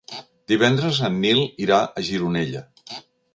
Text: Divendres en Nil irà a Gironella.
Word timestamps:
Divendres 0.51 1.01
en 1.09 1.19
Nil 1.25 1.43
irà 1.67 1.79
a 2.01 2.05
Gironella. 2.09 2.65